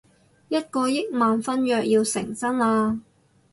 [0.49, 3.01] 一個億萬婚約要成真喇